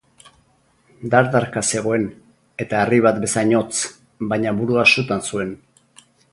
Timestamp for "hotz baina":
3.61-4.55